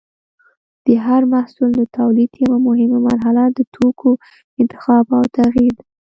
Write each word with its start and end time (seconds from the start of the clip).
د 0.85 0.87
هر 1.05 1.21
محصول 1.33 1.71
د 1.75 1.81
تولید 1.97 2.31
یوه 2.43 2.57
مهمه 2.67 2.97
مرحله 3.07 3.43
د 3.49 3.59
توکو 3.73 4.11
انتخاب 4.61 5.05
او 5.17 5.23
تغیر 5.37 5.71
دی. 5.77 5.87